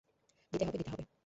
দিতে 0.53 0.63
হবে 0.65 0.77
দিতে 0.77 0.91
হবে। 0.91 1.03